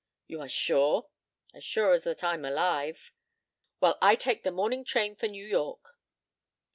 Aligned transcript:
"You 0.25 0.41
are 0.41 0.49
sure?" 0.49 1.09
"As 1.53 1.63
sure 1.63 1.93
as 1.93 2.05
that 2.05 2.23
I'm 2.23 2.43
alive." 2.43 3.13
"Well, 3.79 3.99
I 4.01 4.15
take 4.15 4.41
the 4.41 4.49
morning 4.49 4.83
train 4.83 5.15
for 5.15 5.27
New 5.27 5.45
York." 5.45 5.95